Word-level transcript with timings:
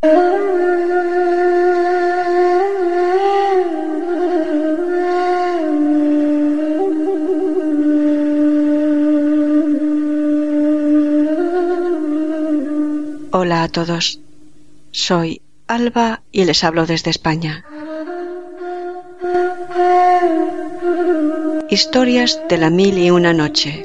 Hola 0.00 0.12
a 13.64 13.68
todos. 13.72 14.20
Soy 14.92 15.42
Alba 15.66 16.22
y 16.30 16.44
les 16.44 16.62
hablo 16.62 16.86
desde 16.86 17.10
España. 17.10 17.64
Historias 21.70 22.40
de 22.48 22.58
la 22.58 22.70
mil 22.70 22.98
y 22.98 23.10
una 23.10 23.32
noche. 23.32 23.84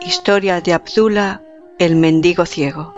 Historia 0.00 0.60
de 0.60 0.72
Abdullah, 0.72 1.40
el 1.78 1.96
mendigo 1.96 2.46
ciego. 2.46 2.94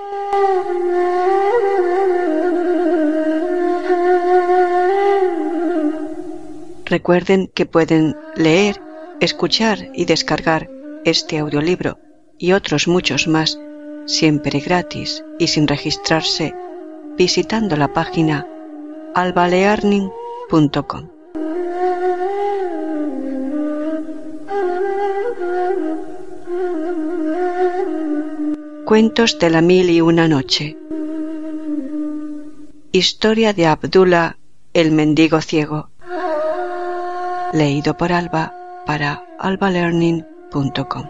Recuerden 6.85 7.49
que 7.49 7.67
pueden 7.67 8.17
leer, 8.35 8.81
escuchar 9.21 9.91
y 9.95 10.07
descargar 10.07 10.71
este 11.05 11.39
audiolibro 11.39 11.99
y 12.39 12.53
otros 12.53 12.89
muchos 12.89 13.29
más 13.29 13.61
siempre 14.07 14.61
gratis 14.61 15.23
y 15.39 15.49
sin 15.49 15.69
registrarse 15.69 16.55
visitando 17.19 17.77
la 17.77 17.93
página 17.93 18.47
albalearning.com. 19.15 21.18
Cuentos 28.89 29.39
de 29.39 29.51
la 29.51 29.61
mil 29.61 29.91
y 29.91 30.01
una 30.01 30.29
noche. 30.29 30.79
Historia 32.91 33.53
de 33.53 33.67
Abdullah, 33.67 34.39
el 34.73 34.93
mendigo 34.93 35.43
ciego. 35.43 35.91
Leído 37.53 37.99
por 37.99 38.15
Alba 38.15 38.55
para 38.87 39.23
albalearning.com. 39.39 41.05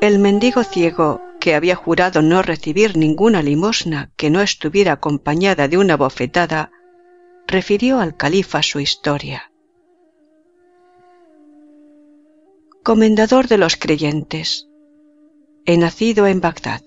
El 0.00 0.20
mendigo 0.20 0.62
ciego, 0.62 1.20
que 1.42 1.56
había 1.56 1.74
jurado 1.74 2.22
no 2.22 2.40
recibir 2.40 2.96
ninguna 2.96 3.42
limosna 3.42 4.12
que 4.16 4.30
no 4.30 4.42
estuviera 4.42 4.92
acompañada 4.92 5.66
de 5.66 5.76
una 5.76 5.96
bofetada, 5.96 6.70
refirió 7.48 7.98
al 7.98 8.16
califa 8.16 8.62
su 8.62 8.78
historia. 8.78 9.50
Comendador 12.84 13.48
de 13.48 13.58
los 13.58 13.74
creyentes, 13.76 14.68
he 15.64 15.76
nacido 15.78 16.28
en 16.28 16.40
Bagdad. 16.40 16.82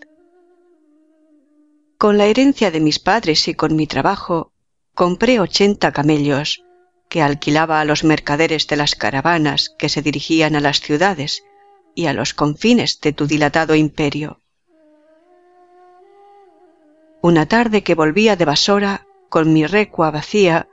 Con 1.97 2.17
la 2.17 2.28
herencia 2.28 2.72
de 2.72 2.80
mis 2.80 3.00
padres 3.00 3.50
y 3.50 3.56
con 3.56 3.75
mi 3.75 3.88
trabajo, 3.88 4.53
compré 4.94 5.42
ochenta 5.42 5.92
camellos 5.92 6.64
que 7.09 7.22
alquilaba 7.22 7.81
a 7.81 7.86
los 7.86 8.06
mercaderes 8.06 8.67
de 8.67 8.78
las 8.78 8.95
caravanas 8.95 9.75
que 9.78 9.90
se 9.90 10.02
dirigían 10.02 10.56
a 10.56 10.62
las 10.62 10.80
ciudades 10.80 11.44
y 11.94 12.06
a 12.06 12.14
los 12.14 12.34
confines 12.34 13.02
de 13.02 13.12
tu 13.12 13.28
dilatado 13.28 13.75
imperio. 13.75 14.40
Una 17.31 17.48
tarde 17.48 17.81
que 17.81 17.95
volvía 17.95 18.36
de 18.36 18.45
Basora 18.45 19.08
con 19.30 19.52
mi 19.52 19.66
recua 19.66 20.12
vacía, 20.12 20.70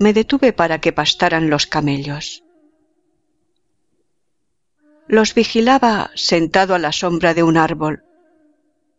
me 0.00 0.12
detuve 0.12 0.52
para 0.52 0.80
que 0.80 0.92
pastaran 0.92 1.48
los 1.48 1.68
camellos. 1.68 2.42
Los 5.06 5.34
vigilaba 5.34 6.10
sentado 6.16 6.74
a 6.74 6.80
la 6.80 6.90
sombra 6.90 7.34
de 7.34 7.44
un 7.44 7.56
árbol, 7.56 8.02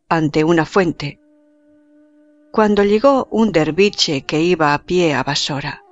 ante 0.08 0.46
una 0.46 0.66
fuente, 0.66 1.20
cuando 2.54 2.86
llegó 2.86 3.28
un 3.32 3.52
derviche 3.52 4.22
que 4.22 4.42
iba 4.42 4.74
a 4.74 4.84
pie 4.84 5.16
a 5.16 5.24
Basora. 5.24 5.84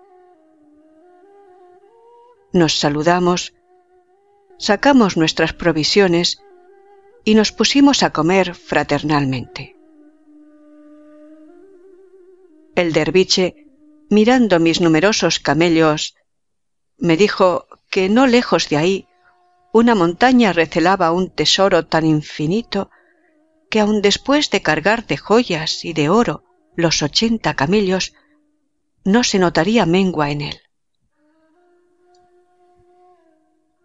Nos 2.54 2.80
saludamos 2.80 3.54
sacamos 4.58 5.18
nuestras 5.18 5.52
provisiones 5.52 6.42
y 7.26 7.36
nos 7.36 7.52
pusimos 7.52 8.02
a 8.02 8.12
comer 8.12 8.56
fraternalmente. 8.56 9.77
El 12.78 12.94
derviche, 12.94 13.66
mirando 14.08 14.60
mis 14.60 14.82
numerosos 14.82 15.40
camellos, 15.40 16.14
me 17.00 17.18
dijo 17.18 17.66
que 17.90 18.08
no 18.08 18.28
lejos 18.28 18.70
de 18.70 18.78
ahí 18.78 19.08
una 19.74 19.96
montaña 19.96 20.54
recelaba 20.54 21.12
un 21.12 21.32
tesoro 21.32 21.88
tan 21.88 22.06
infinito 22.06 22.92
que 23.72 23.80
aun 23.80 24.04
después 24.04 24.52
de 24.52 24.62
cargar 24.62 25.08
de 25.08 25.18
joyas 25.18 25.86
y 25.86 25.94
de 25.94 26.10
oro 26.10 26.44
los 26.76 27.02
ochenta 27.02 27.56
camellos, 27.56 28.14
no 29.04 29.24
se 29.24 29.40
notaría 29.40 29.88
mengua 29.88 30.30
en 30.30 30.42
él. 30.42 30.62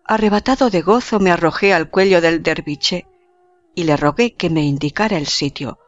Arrebatado 0.04 0.68
de 0.68 0.82
gozo 0.82 1.18
me 1.18 1.30
arrojé 1.30 1.72
al 1.72 1.88
cuello 1.88 2.20
del 2.20 2.42
derviche 2.42 3.06
y 3.74 3.84
le 3.84 3.96
rogué 3.96 4.34
que 4.34 4.50
me 4.50 4.64
indicara 4.64 5.16
el 5.16 5.28
sitio, 5.28 5.78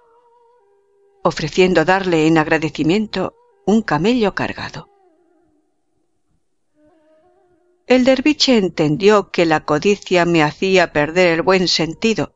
ofreciendo 1.25 1.85
darle 1.85 2.27
en 2.27 2.39
agradecimiento 2.39 3.35
un 3.67 3.81
camello 3.83 4.35
cargado. 4.35 4.91
El 7.87 8.05
derviche 8.05 8.59
entendió 8.59 9.31
que 9.31 9.47
la 9.47 9.65
codicia 9.65 10.27
me 10.27 10.43
hacía 10.43 10.93
perder 10.93 11.29
el 11.29 11.43
buen 11.43 11.67
sentido 11.67 12.35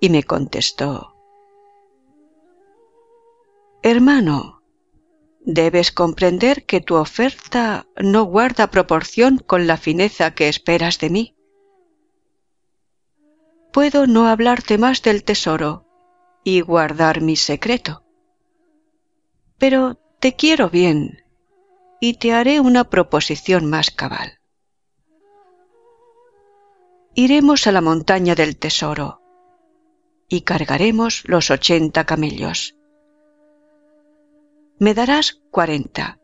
y 0.00 0.10
me 0.10 0.22
contestó 0.24 1.14
Hermano, 3.82 4.56
Debes 5.48 5.92
comprender 5.92 6.66
que 6.66 6.80
tu 6.80 6.96
oferta 6.96 7.86
no 7.96 8.24
guarda 8.24 8.72
proporción 8.72 9.38
con 9.38 9.68
la 9.68 9.76
fineza 9.76 10.34
que 10.34 10.48
esperas 10.48 10.98
de 10.98 11.08
mí. 11.08 11.36
Puedo 13.72 14.08
no 14.08 14.26
hablarte 14.26 14.76
más 14.76 15.02
del 15.02 15.22
tesoro 15.22 15.85
y 16.46 16.60
guardar 16.60 17.20
mi 17.20 17.34
secreto. 17.34 18.04
Pero 19.58 19.98
te 20.20 20.36
quiero 20.36 20.70
bien 20.70 21.24
y 22.00 22.14
te 22.14 22.32
haré 22.32 22.60
una 22.60 22.84
proposición 22.88 23.66
más 23.66 23.90
cabal. 23.90 24.38
Iremos 27.14 27.66
a 27.66 27.72
la 27.72 27.80
montaña 27.80 28.36
del 28.36 28.56
tesoro 28.56 29.20
y 30.28 30.42
cargaremos 30.42 31.24
los 31.26 31.50
ochenta 31.50 32.04
camellos 32.04 32.76
me 34.78 34.92
darás 34.92 35.40
cuarenta 35.50 36.20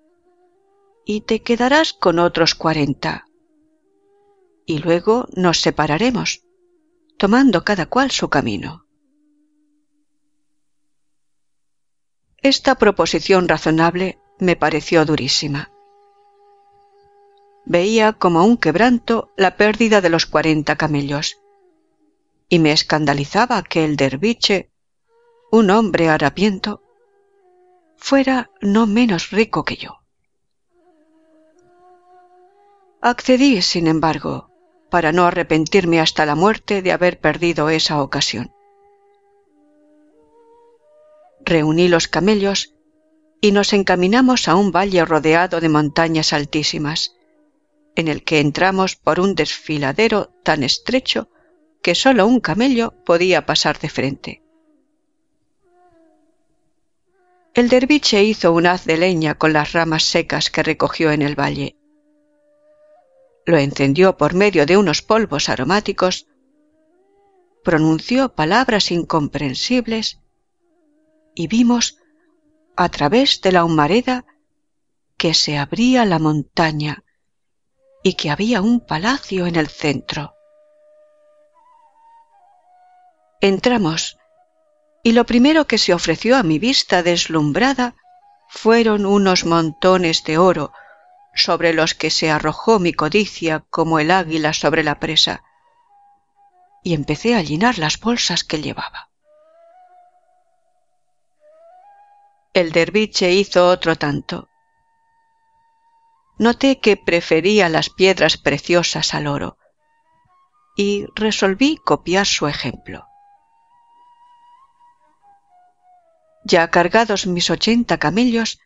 y 1.06 1.22
te 1.22 1.43
quedarás 1.43 1.94
con 1.94 2.19
otros 2.19 2.55
cuarenta. 2.55 3.25
Y 4.66 4.78
luego 4.78 5.27
nos 5.34 5.61
separaremos, 5.61 6.44
tomando 7.16 7.65
cada 7.65 7.87
cual 7.87 8.11
su 8.11 8.28
camino. 8.28 8.87
Esta 12.43 12.75
proposición 12.75 13.47
razonable 13.47 14.19
me 14.41 14.57
pareció 14.57 15.05
durísima. 15.05 15.71
Veía 17.65 18.13
como 18.13 18.45
un 18.45 18.57
quebranto 18.57 19.31
la 19.37 19.57
pérdida 19.57 20.01
de 20.01 20.11
los 20.11 20.27
cuarenta 20.27 20.75
camellos, 20.75 21.39
y 22.49 22.59
me 22.59 22.73
escandalizaba 22.73 23.63
que 23.63 23.85
el 23.85 23.95
derviche, 23.95 24.71
un 25.53 25.71
hombre 25.71 26.09
harapiento, 26.09 26.83
fuera 27.97 28.50
no 28.61 28.88
menos 28.88 29.31
rico 29.31 29.65
que 29.65 29.77
yo. 29.77 30.00
Accedí, 33.00 33.62
sin 33.62 33.87
embargo, 33.87 34.50
para 34.91 35.12
no 35.12 35.27
arrepentirme 35.27 36.00
hasta 36.00 36.27
la 36.27 36.35
muerte 36.35 36.83
de 36.83 36.91
haber 36.91 37.21
perdido 37.21 37.71
esa 37.71 38.03
ocasión. 38.03 38.53
Reuní 41.44 41.89
los 41.89 42.09
camellos 42.09 42.75
y 43.41 43.53
nos 43.53 43.73
encaminamos 43.73 44.49
a 44.49 44.55
un 44.55 44.71
valle 44.71 45.05
rodeado 45.05 45.61
de 45.61 45.69
montañas 45.69 46.33
altísimas, 46.33 47.17
en 47.97 48.09
el 48.09 48.23
que 48.25 48.41
entramos 48.41 48.97
por 48.97 49.21
un 49.21 49.35
desfiladero 49.35 50.31
tan 50.44 50.62
estrecho 50.62 51.29
que 51.83 51.94
sólo 51.94 52.27
un 52.27 52.41
camello 52.41 52.94
podía 53.05 53.44
pasar 53.44 53.79
de 53.81 53.89
frente. 53.89 54.43
El 57.55 57.69
derviche 57.69 58.23
hizo 58.23 58.53
un 58.53 58.67
haz 58.67 58.87
de 58.87 58.97
leña 58.97 59.35
con 59.35 59.53
las 59.53 59.73
ramas 59.73 60.05
secas 60.05 60.49
que 60.49 60.62
recogió 60.62 61.11
en 61.11 61.21
el 61.21 61.38
valle. 61.38 61.77
Lo 63.45 63.59
encendió 63.59 64.17
por 64.17 64.35
medio 64.35 64.65
de 64.65 64.77
unos 64.77 65.03
polvos 65.03 65.49
aromáticos, 65.49 66.29
pronunció 67.65 68.35
palabras 68.35 68.91
incomprensibles 68.91 70.22
y 71.34 71.46
vimos, 71.46 71.99
a 72.76 72.88
través 72.88 73.40
de 73.40 73.52
la 73.52 73.64
humareda, 73.64 74.25
que 75.17 75.34
se 75.34 75.58
abría 75.58 76.05
la 76.05 76.19
montaña 76.19 77.05
y 78.02 78.14
que 78.14 78.31
había 78.31 78.61
un 78.61 78.81
palacio 78.81 79.46
en 79.46 79.56
el 79.56 79.69
centro. 79.69 80.34
Entramos, 83.40 84.19
y 85.02 85.12
lo 85.12 85.25
primero 85.26 85.67
que 85.67 85.79
se 85.79 85.94
ofreció 85.94 86.37
a 86.37 86.43
mi 86.43 86.58
vista 86.58 87.02
deslumbrada 87.02 87.94
fueron 88.49 89.06
unos 89.06 89.44
montones 89.44 90.25
de 90.25 90.38
oro, 90.38 90.73
sobre 91.35 91.73
los 91.73 91.94
que 91.94 92.11
se 92.11 92.31
arrojó 92.31 92.78
mi 92.78 92.93
codicia 92.93 93.64
como 93.70 93.99
el 93.99 94.11
águila 94.11 94.52
sobre 94.52 94.82
la 94.82 95.00
presa, 95.00 95.43
y 96.85 96.94
empecé 96.94 97.35
a 97.35 97.43
llenar 97.43 97.78
las 97.78 97.99
bolsas 97.99 98.44
que 98.44 98.61
llevaba. 98.61 99.12
El 102.54 102.72
derviche 102.72 103.32
hizo 103.32 103.66
otro 103.69 103.96
tanto. 103.96 104.50
Noté 106.38 106.81
que 106.81 106.99
prefería 106.99 107.70
las 107.70 107.88
piedras 107.88 108.37
preciosas 108.37 109.14
al 109.14 109.26
oro, 109.26 109.56
y 110.76 111.06
resolví 111.14 111.78
copiar 111.78 112.26
su 112.26 112.46
ejemplo. 112.49 113.06
Ya 116.44 116.69
cargados 116.70 117.26
mis 117.26 117.49
ochenta 117.49 117.99
camellos, 117.99 118.58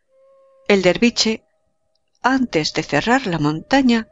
el 0.66 0.82
derviche, 0.82 1.44
antes 2.22 2.72
de 2.72 2.82
cerrar 2.82 3.28
la 3.28 3.38
montaña, 3.38 4.08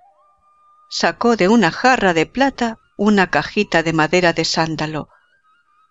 sacó 0.88 1.34
de 1.34 1.48
una 1.48 1.72
jarra 1.72 2.14
de 2.14 2.26
plata 2.26 2.78
una 2.96 3.28
cajita 3.30 3.82
de 3.82 3.92
madera 3.92 4.32
de 4.32 4.44
sándalo, 4.44 5.08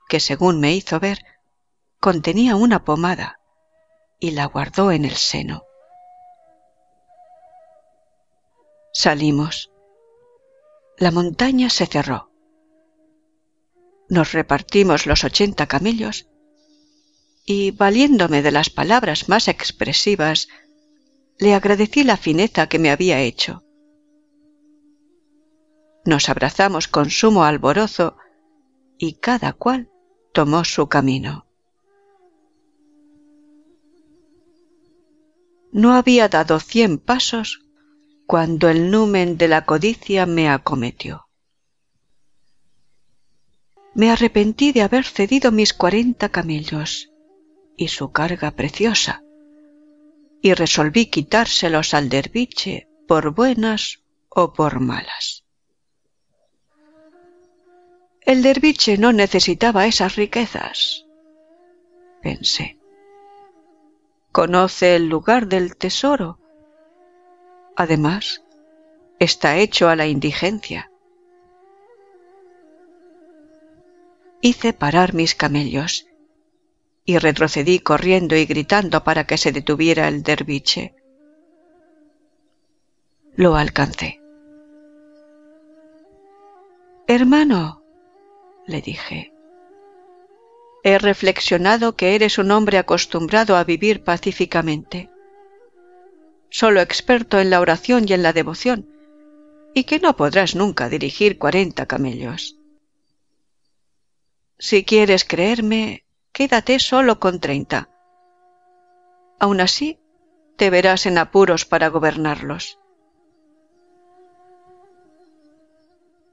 que 0.07 0.21
según 0.21 0.62
me 0.62 0.74
hizo 0.74 1.01
ver, 1.01 1.19
contenía 2.00 2.56
una 2.56 2.85
pomada, 2.85 3.39
y 4.24 4.31
la 4.31 4.46
guardó 4.46 4.94
en 4.94 5.04
el 5.04 5.18
seno. 5.18 5.66
Salimos. 8.94 9.70
La 10.98 11.12
montaña 11.12 11.70
se 11.70 11.86
cerró. 11.88 12.31
Nos 14.08 14.31
repartimos 14.31 15.08
los 15.08 15.25
ochenta 15.25 15.68
camellos 15.68 16.30
y, 17.46 17.72
valiéndome 17.72 18.42
de 18.42 18.52
las 18.52 18.70
palabras 18.70 19.28
más 19.28 19.50
expresivas, 19.50 20.48
le 21.38 21.54
agradecí 21.54 22.06
la 22.06 22.16
fineza 22.16 22.68
que 22.68 22.80
me 22.80 22.92
había 22.92 23.19
hecho. 23.19 23.66
Nos 26.06 26.30
abrazamos 26.30 26.88
con 26.88 27.10
sumo 27.10 27.44
alborozo 27.44 28.16
y 28.98 29.16
cada 29.16 29.52
cual 29.52 29.90
tomó 30.31 30.64
su 30.64 30.88
camino. 30.88 31.46
No 35.74 35.96
había 35.96 36.30
dado 36.30 36.60
cien 36.60 37.00
pasos 37.00 37.66
cuando 38.28 38.70
el 38.70 38.92
numen 38.92 39.38
de 39.40 39.48
la 39.48 39.66
codicia 39.66 40.28
me 40.28 40.48
acometió. 40.48 41.28
Me 43.96 44.12
arrepentí 44.12 44.72
de 44.72 44.84
haber 44.84 45.04
cedido 45.04 45.52
mis 45.52 45.74
cuarenta 45.74 46.30
camellos 46.30 47.10
y 47.75 47.88
su 47.88 48.12
carga 48.12 48.52
preciosa, 48.52 49.24
y 50.44 50.54
resolví 50.54 51.08
quitárselos 51.08 51.96
al 51.96 52.08
derviche 52.08 52.88
por 53.08 53.34
buenas 53.34 54.04
o 54.30 54.54
por 54.54 54.80
malas. 54.80 55.44
El 58.22 58.44
derviche 58.44 59.00
no 59.00 59.12
necesitaba 59.12 59.88
esas 59.88 60.18
riquezas, 60.18 61.08
pensé. 62.22 62.82
Conoce 64.33 64.95
el 64.95 65.09
lugar 65.09 65.45
del 65.45 65.77
tesoro. 65.77 66.39
Además, 67.75 68.44
está 69.19 69.57
hecho 69.57 69.89
a 69.89 69.95
la 69.95 70.07
indigencia. 70.07 70.91
Hice 74.41 74.74
parar 74.74 75.13
mis 75.13 75.35
camellos 75.35 76.07
y 77.06 77.19
retrocedí 77.19 77.77
corriendo 77.77 78.35
y 78.35 78.45
gritando 78.45 79.03
para 79.03 79.27
que 79.27 79.38
se 79.38 79.51
detuviera 79.51 80.07
el 80.07 80.24
derviche. 80.24 80.95
Lo 83.35 83.56
alcancé. 83.56 84.19
Hermano, 87.06 87.83
le 88.65 88.81
dije, 88.81 89.32
he 90.83 90.97
reflexionado 90.97 91.95
que 91.95 92.13
eres 92.15 92.38
un 92.38 92.51
hombre 92.51 92.77
acostumbrado 92.77 93.56
a 93.56 93.63
vivir 93.63 94.03
pacíficamente, 94.03 95.09
solo 96.50 96.81
experto 96.81 97.39
en 97.39 97.50
la 97.50 97.62
oración 97.62 98.06
y 98.07 98.13
en 98.13 98.21
la 98.21 98.33
devoción, 98.33 98.89
y 99.74 99.85
que 99.85 100.00
no 100.00 100.15
podrás 100.18 100.56
nunca 100.56 100.89
dirigir 100.89 101.39
cuarenta 101.39 101.85
camellos. 101.85 102.57
Si 104.59 104.83
quieres 104.83 105.24
creerme, 105.24 106.06
quédate 106.31 106.80
solo 106.80 107.19
con 107.19 107.39
treinta. 107.39 107.89
Aun 109.39 109.62
así, 109.62 110.00
te 110.57 110.69
verás 110.69 111.06
en 111.06 111.18
apuros 111.18 111.65
para 111.65 111.88
gobernarlos. 111.88 112.77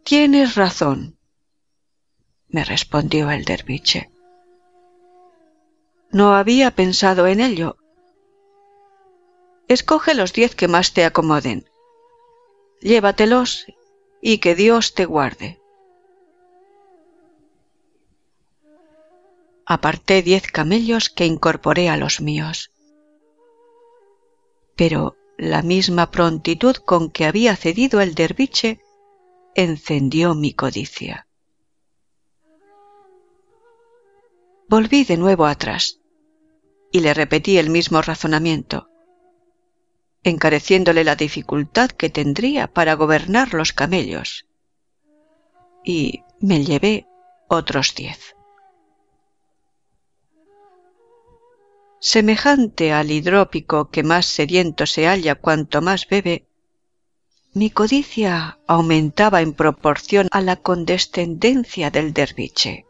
Tienes 0.03 0.57
razón, 0.57 1.19
me 2.49 2.65
respondió 2.65 3.31
el 3.31 3.45
derviche. 3.45 4.11
No 6.13 6.35
había 6.35 6.71
pensado 6.73 7.27
en 7.27 7.41
ello. 7.41 7.77
Escoge 9.69 10.15
los 10.15 10.33
diez 10.33 10.55
que 10.55 10.69
más 10.69 10.93
te 10.93 11.05
acomoden. 11.05 11.69
Llévatelos 12.81 13.67
y 14.21 14.39
que 14.39 14.55
Dios 14.55 14.95
te 14.95 15.05
guarde. 15.05 15.61
aparté 19.71 20.21
diez 20.23 20.51
camellos 20.51 21.11
que 21.11 21.27
incorporé 21.27 21.89
a 21.89 21.97
los 21.97 22.21
míos. 22.21 22.73
Pero 24.75 25.15
la 25.39 25.63
misma 25.63 26.11
prontitud 26.11 26.75
con 26.75 27.09
que 27.09 27.25
había 27.25 27.55
cedido 27.55 28.01
el 28.01 28.17
derviche 28.17 28.81
encendió 29.55 30.35
mi 30.35 30.55
codicia. 30.55 31.29
Volví 34.69 35.05
de 35.05 35.17
nuevo 35.17 35.47
atrás 35.47 36.00
y 36.93 37.01
le 37.01 37.15
repetí 37.15 37.59
el 37.59 37.71
mismo 37.71 38.03
razonamiento, 38.03 38.89
encareciéndole 40.23 41.05
la 41.05 41.17
dificultad 41.17 41.91
que 41.91 42.11
tendría 42.11 42.67
para 42.67 42.95
gobernar 42.95 43.55
los 43.55 43.73
camellos. 43.73 44.47
Y 45.85 46.25
me 46.41 46.65
llevé 46.65 47.07
otros 47.49 47.95
diez. 47.95 48.35
semejante 52.01 52.93
al 52.93 53.11
hidrópico 53.11 53.91
que 53.91 54.03
más 54.03 54.27
sediento 54.27 54.87
se 54.87 55.07
halla 55.07 55.35
cuanto 55.35 55.83
más 55.83 56.09
bebe, 56.09 56.47
mi 57.53 57.71
codicia 57.71 58.59
aumentaba 58.67 59.43
en 59.43 59.53
proporción 59.53 60.29
a 60.31 60.41
la 60.41 60.57
condescendencia 60.57 61.91
del 61.91 62.13
derviche. 62.15 62.87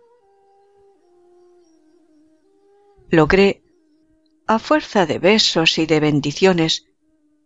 Logré, 3.08 3.62
a 4.52 4.58
fuerza 4.58 5.06
de 5.06 5.20
besos 5.20 5.78
y 5.78 5.86
de 5.86 6.00
bendiciones, 6.00 6.84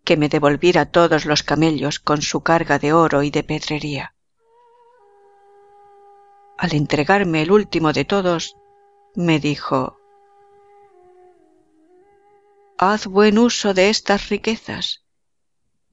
que 0.04 0.16
me 0.16 0.30
devolviera 0.30 0.86
todos 0.86 1.26
los 1.26 1.42
camellos 1.42 1.98
con 1.98 2.22
su 2.22 2.40
carga 2.40 2.78
de 2.78 2.94
oro 2.94 3.22
y 3.22 3.30
de 3.30 3.42
pedrería. 3.42 4.14
Al 6.56 6.72
entregarme 6.74 7.42
el 7.42 7.50
último 7.50 7.92
de 7.92 8.06
todos, 8.06 8.56
me 9.14 9.38
dijo 9.38 9.98
haz 12.78 13.06
buen 13.06 13.36
uso 13.36 13.74
de 13.74 13.90
estas 13.90 14.30
riquezas 14.30 15.04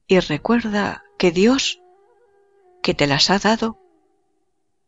y 0.08 0.18
recuerda 0.22 1.04
que 1.18 1.32
Dios, 1.32 1.82
que 2.82 2.94
te 2.94 3.06
las 3.06 3.30
ha 3.30 3.38
dado, 3.38 3.78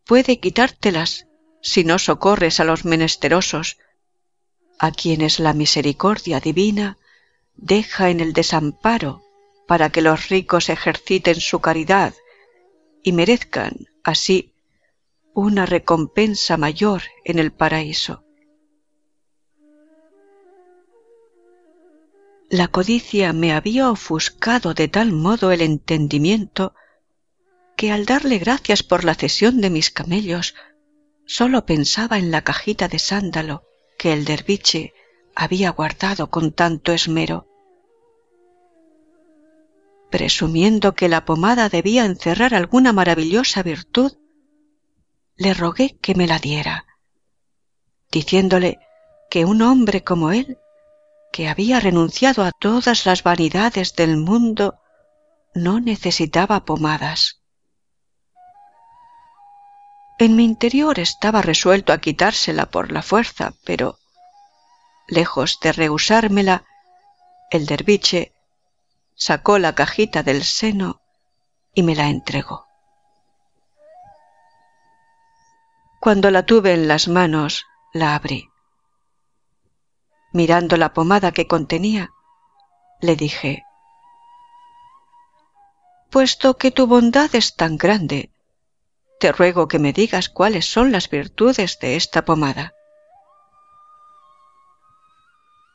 puede 0.05 0.39
quitártelas 0.39 1.27
si 1.61 1.83
no 1.83 1.99
socorres 1.99 2.61
a 2.61 2.63
los 2.63 2.85
menesterosos, 2.85 3.77
a 4.83 4.91
quienes 4.91 5.39
la 5.39 5.53
misericordia 5.53 6.41
divina 6.41 6.97
deja 7.55 8.09
en 8.09 8.19
el 8.19 8.33
desamparo 8.33 9.23
para 9.65 9.89
que 9.89 10.01
los 10.01 10.27
ricos 10.27 10.67
ejerciten 10.67 11.39
su 11.39 11.61
caridad 11.61 12.13
y 13.01 13.13
merezcan 13.13 13.87
así 14.03 14.51
una 15.33 15.65
recompensa 15.65 16.57
mayor 16.57 17.03
en 17.23 17.39
el 17.39 17.53
paraíso. 17.53 18.25
la 22.49 22.67
codicia 22.67 23.31
me 23.31 23.53
había 23.53 23.89
ofuscado 23.89 24.73
de 24.73 24.89
tal 24.89 25.13
modo 25.13 25.53
el 25.53 25.61
entendimiento 25.61 26.75
que 27.77 27.89
al 27.93 28.05
darle 28.05 28.37
gracias 28.37 28.83
por 28.83 29.05
la 29.05 29.15
cesión 29.15 29.61
de 29.61 29.69
mis 29.69 29.91
camellos, 29.91 30.55
sólo 31.25 31.65
pensaba 31.65 32.19
en 32.19 32.31
la 32.31 32.43
cajita 32.43 32.89
de 32.89 32.99
sándalo 32.99 33.63
que 34.03 34.11
el 34.11 34.25
derviche 34.25 34.93
había 35.33 35.69
guardado 35.69 36.29
con 36.29 36.51
tanto 36.51 36.91
esmero. 36.91 37.47
Presumiendo 40.09 40.93
que 40.93 41.07
la 41.07 41.23
pomada 41.23 41.69
debía 41.69 42.03
encerrar 42.03 42.53
alguna 42.53 42.91
maravillosa 42.91 43.63
virtud, 43.63 44.11
le 45.37 45.53
rogué 45.53 45.97
que 46.01 46.15
me 46.15 46.27
la 46.27 46.37
diera, 46.37 46.85
diciéndole 48.11 48.79
que 49.29 49.45
un 49.45 49.61
hombre 49.61 50.03
como 50.03 50.33
él, 50.33 50.57
que 51.31 51.47
había 51.47 51.79
renunciado 51.79 52.43
a 52.43 52.51
todas 52.51 53.05
las 53.05 53.23
vanidades 53.23 53.95
del 53.95 54.17
mundo, 54.17 54.81
no 55.55 55.79
necesitaba 55.79 56.65
pomadas. 56.65 57.41
En 60.23 60.37
mi 60.37 60.45
interior 60.45 60.99
estaba 60.99 61.41
resuelto 61.41 61.91
a 61.91 61.97
quitársela 61.97 62.67
por 62.67 62.93
la 62.93 63.01
fuerza, 63.01 63.55
pero, 63.65 63.99
lejos 65.05 65.59
de 65.61 65.73
rehusármela, 65.73 66.63
el 67.51 67.65
derviche 67.65 68.31
sacó 69.15 69.59
la 69.59 69.75
cajita 69.75 70.23
del 70.23 70.45
seno 70.45 71.01
y 71.73 71.83
me 71.83 71.93
la 71.93 72.07
entregó. 72.07 72.67
Cuando 75.99 76.31
la 76.31 76.45
tuve 76.45 76.73
en 76.73 76.87
las 76.87 77.09
manos, 77.09 77.65
la 77.91 78.15
abrí. 78.15 78.47
Mirando 80.31 80.77
la 80.77 80.93
pomada 80.93 81.33
que 81.33 81.47
contenía, 81.47 82.13
le 83.01 83.17
dije, 83.17 83.65
Puesto 86.09 86.55
que 86.55 86.71
tu 86.71 86.87
bondad 86.87 87.35
es 87.35 87.57
tan 87.57 87.75
grande, 87.75 88.32
te 89.23 89.31
ruego 89.31 89.69
que 89.69 89.79
me 89.79 89.93
digas 89.93 90.27
cuáles 90.27 90.65
son 90.65 90.91
las 90.91 91.09
virtudes 91.09 91.79
de 91.79 91.95
esta 91.95 92.25
pomada. 92.25 92.73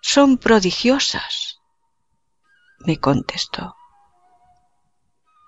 Son 0.02 0.36
prodigiosas, 0.36 1.58
me 2.80 2.98
contestó. 2.98 3.74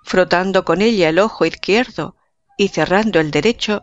Frotando 0.02 0.64
con 0.64 0.80
ella 0.80 1.10
el 1.10 1.18
ojo 1.18 1.44
izquierdo 1.44 2.16
y 2.56 2.68
cerrando 2.68 3.20
el 3.20 3.30
derecho, 3.30 3.82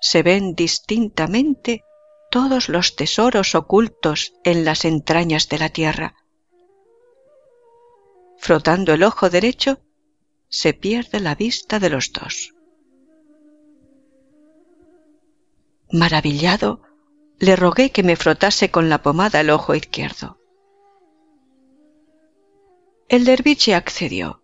se 0.00 0.24
ven 0.24 0.56
distintamente 0.56 1.84
todos 2.32 2.68
los 2.68 2.96
tesoros 2.96 3.54
ocultos 3.54 4.32
en 4.42 4.64
las 4.64 4.84
entrañas 4.84 5.48
de 5.48 5.58
la 5.58 5.68
tierra. 5.68 6.16
Frotando 8.38 8.92
el 8.92 9.04
ojo 9.04 9.30
derecho, 9.30 9.78
se 10.48 10.74
pierde 10.74 11.20
la 11.20 11.36
vista 11.36 11.78
de 11.78 11.90
los 11.90 12.12
dos. 12.12 12.54
Maravillado, 15.90 16.82
le 17.38 17.56
rogué 17.56 17.90
que 17.90 18.02
me 18.02 18.16
frotase 18.16 18.70
con 18.70 18.88
la 18.88 19.02
pomada 19.02 19.40
el 19.40 19.50
ojo 19.50 19.74
izquierdo. 19.74 20.38
El 23.08 23.24
derviche 23.24 23.74
accedió. 23.74 24.42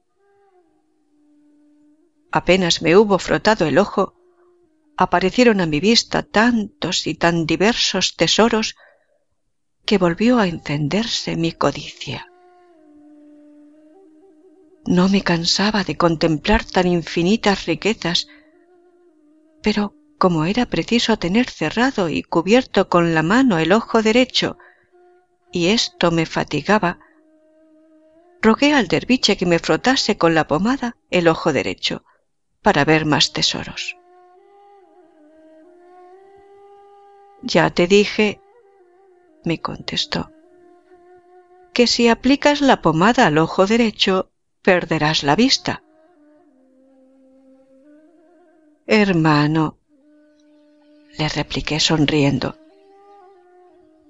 Apenas 2.33 2.81
me 2.81 2.97
hubo 2.97 3.19
frotado 3.19 3.67
el 3.67 3.77
ojo, 3.77 4.15
aparecieron 4.97 5.61
a 5.61 5.67
mi 5.67 5.81
vista 5.81 6.23
tantos 6.23 7.07
y 7.07 7.15
tan 7.15 7.45
diversos 7.45 8.17
tesoros 8.17 8.77
que 9.85 9.99
volvió 9.99 10.39
a 10.39 10.47
encenderse 10.47 11.37
mi 11.37 11.53
codicia. 11.53 12.27
No 14.87 15.09
me 15.09 15.23
cansaba 15.23 15.85
de 15.85 15.97
contemplar 15.97 16.65
tan 16.65 16.87
infinitas 16.87 17.67
riquezas, 17.67 18.29
pero 19.63 19.95
como 20.19 20.45
era 20.45 20.67
preciso 20.67 21.19
tener 21.19 21.49
cerrado 21.51 22.09
y 22.09 22.23
cubierto 22.23 22.89
con 22.89 23.15
la 23.15 23.23
mano 23.23 23.59
el 23.59 23.73
ojo 23.73 24.03
derecho, 24.03 24.57
y 25.53 25.69
esto 25.69 26.11
me 26.11 26.27
fatigaba, 26.27 26.99
rogué 28.41 28.75
al 28.75 28.89
derviche 28.89 29.37
que 29.37 29.47
me 29.47 29.59
frotase 29.59 30.17
con 30.19 30.35
la 30.35 30.47
pomada 30.47 30.97
el 31.11 31.29
ojo 31.29 31.53
derecho, 31.53 32.05
para 32.63 32.85
ver 32.85 33.07
más 33.07 33.33
tesoros. 33.33 33.97
Ya 37.43 37.71
te 37.71 37.87
dije, 37.87 38.41
me 39.45 39.61
contestó, 39.61 40.31
que 41.75 41.87
si 41.87 42.09
aplicas 42.09 42.61
la 42.61 42.81
pomada 42.81 43.27
al 43.27 43.37
ojo 43.39 43.67
derecho, 43.67 44.31
perderás 44.63 45.23
la 45.23 45.37
vista. 45.37 45.83
Hermano, 48.87 49.79
le 51.19 51.29
repliqué 51.29 51.81
sonriendo. 51.81 52.57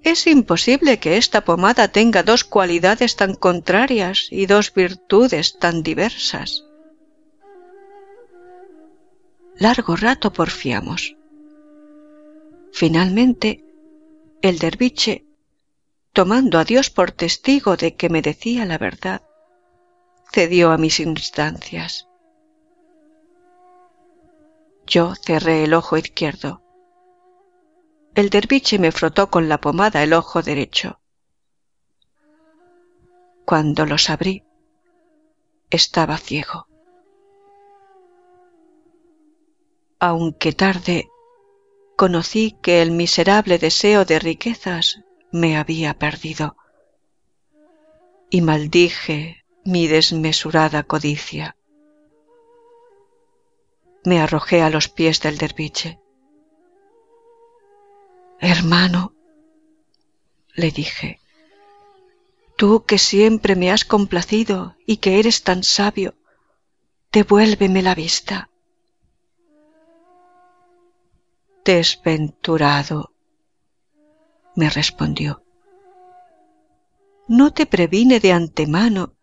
Es 0.03 0.27
imposible 0.27 0.99
que 0.99 1.17
esta 1.17 1.43
pomada 1.43 1.87
tenga 1.87 2.21
dos 2.21 2.43
cualidades 2.43 3.15
tan 3.15 3.33
contrarias 3.33 4.27
y 4.29 4.45
dos 4.45 4.73
virtudes 4.73 5.57
tan 5.57 5.81
diversas. 5.81 6.63
Largo 9.57 9.95
rato 9.95 10.31
porfiamos. 10.31 11.15
Finalmente, 12.71 13.63
el 14.41 14.59
derviche, 14.59 15.25
tomando 16.13 16.59
a 16.59 16.65
Dios 16.65 16.89
por 16.89 17.11
testigo 17.11 17.77
de 17.77 17.95
que 17.95 18.09
me 18.09 18.21
decía 18.21 18.65
la 18.65 18.77
verdad, 18.77 19.21
cedió 20.31 20.71
a 20.71 20.77
mis 20.77 20.99
instancias. 20.99 22.07
Yo 24.85 25.15
cerré 25.15 25.63
el 25.63 25.73
ojo 25.73 25.97
izquierdo 25.97 26.64
el 28.15 28.29
derviche 28.29 28.79
me 28.79 28.93
frotó 28.93 29.29
con 29.29 29.49
la 29.49 29.59
pomada 29.59 30.01
el 30.01 30.13
ojo 30.13 30.41
derecho. 30.41 31.01
Cuando 33.43 33.85
los 33.85 34.09
abrí, 34.09 34.43
estaba 35.69 36.17
ciego. 36.17 36.67
Aunque 39.99 40.53
tarde, 40.53 41.09
conocí 41.97 42.57
que 42.61 42.81
el 42.81 42.91
miserable 42.91 43.59
deseo 43.59 44.05
de 44.05 44.19
riquezas 44.19 45.01
me 45.31 45.57
había 45.57 45.93
perdido 45.95 46.55
y 48.29 48.41
maldije 48.41 49.43
mi 49.65 49.87
desmesurada 49.87 50.83
codicia. 50.83 51.57
Me 54.05 54.21
arrojé 54.21 54.61
a 54.61 54.69
los 54.69 54.87
pies 54.87 55.19
del 55.21 55.37
derviche. 55.37 55.99
Hermano, 58.39 59.13
le 60.53 60.71
dije, 60.71 61.19
tú 62.57 62.85
que 62.85 62.97
siempre 62.97 63.55
me 63.55 63.71
has 63.71 63.85
complacido 63.85 64.75
y 64.85 64.97
que 64.97 65.19
eres 65.19 65.43
tan 65.43 65.63
sabio, 65.63 66.15
devuélveme 67.11 67.81
la 67.81 67.95
vista. 67.95 68.49
Desventurado, 71.63 73.13
me 74.55 74.69
respondió. 74.69 75.43
No 77.27 77.51
te 77.51 77.65
previne 77.65 78.19
de 78.19 78.31
antemano 78.33 79.13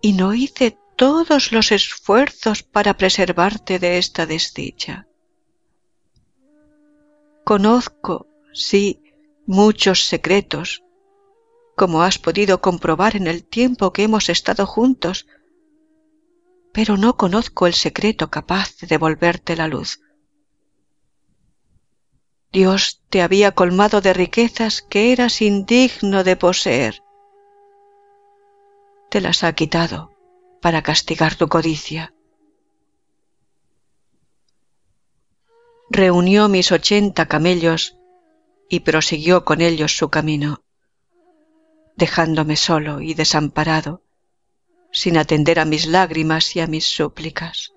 y 0.00 0.12
no 0.12 0.32
hice 0.34 0.78
todos 0.94 1.52
los 1.52 1.72
esfuerzos 1.72 2.62
para 2.62 2.96
preservarte 2.96 3.78
de 3.78 3.98
esta 3.98 4.26
desdicha. 4.26 5.06
Conozco, 7.44 8.25
sí, 8.56 9.02
muchos 9.46 10.04
secretos, 10.04 10.82
como 11.76 12.02
has 12.02 12.18
podido 12.18 12.60
comprobar 12.60 13.14
en 13.14 13.26
el 13.26 13.44
tiempo 13.44 13.92
que 13.92 14.04
hemos 14.04 14.28
estado 14.28 14.66
juntos, 14.66 15.26
pero 16.72 16.96
no 16.96 17.16
conozco 17.16 17.66
el 17.66 17.74
secreto 17.74 18.30
capaz 18.30 18.76
de 18.78 18.86
devolverte 18.86 19.56
la 19.56 19.68
luz. 19.68 20.00
Dios 22.50 23.02
te 23.10 23.20
había 23.20 23.52
colmado 23.52 24.00
de 24.00 24.14
riquezas 24.14 24.80
que 24.80 25.12
eras 25.12 25.42
indigno 25.42 26.24
de 26.24 26.36
poseer. 26.36 27.02
Te 29.10 29.20
las 29.20 29.44
ha 29.44 29.52
quitado 29.52 30.10
para 30.62 30.82
castigar 30.82 31.34
tu 31.34 31.48
codicia. 31.48 32.14
reunió 35.88 36.48
mis 36.48 36.72
ochenta 36.72 37.26
camellos 37.26 37.95
y 38.68 38.80
prosiguió 38.80 39.44
con 39.44 39.60
ellos 39.60 39.96
su 39.96 40.08
camino, 40.08 40.62
dejándome 41.96 42.56
solo 42.56 43.00
y 43.00 43.14
desamparado, 43.14 44.02
sin 44.92 45.18
atender 45.18 45.58
a 45.60 45.64
mis 45.64 45.86
lágrimas 45.86 46.56
y 46.56 46.60
a 46.60 46.66
mis 46.66 46.86
súplicas. 46.86 47.72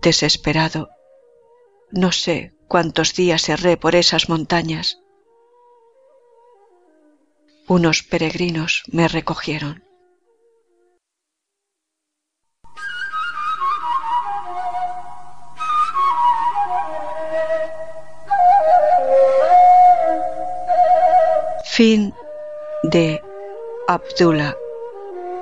Desesperado, 0.00 0.90
no 1.90 2.10
sé 2.12 2.54
cuántos 2.66 3.14
días 3.14 3.48
erré 3.48 3.76
por 3.76 3.94
esas 3.94 4.28
montañas. 4.28 5.00
Unos 7.68 8.02
peregrinos 8.02 8.82
me 8.90 9.08
recogieron. 9.08 9.84
Fin 21.74 22.12
de 22.82 23.22
Abdullah, 23.88 24.54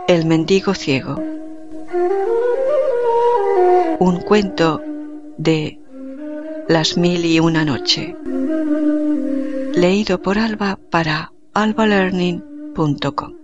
el 0.07 0.27
mendigo 0.27 0.75
ciego. 0.75 1.17
Un 3.99 4.21
cuento 4.21 4.81
de 5.39 5.81
Las 6.69 6.97
mil 6.97 7.25
y 7.25 7.41
una 7.41 7.65
noche. 7.65 8.15
Leído 9.75 10.23
por 10.23 10.39
Alba 10.39 10.79
para 10.89 11.33
albalearning.com. 11.53 13.40